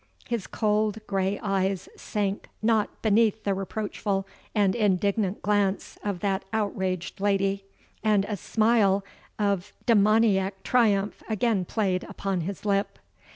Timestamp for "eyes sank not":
1.43-3.03